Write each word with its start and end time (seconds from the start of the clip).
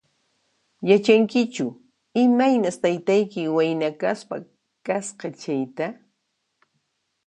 Yachankichu 0.89 1.67
imaynas 2.23 2.77
taytayki 2.83 3.41
wayna 3.55 3.89
kaspa 4.01 4.35
kasqa 4.85 5.27
chayta? 5.41 5.85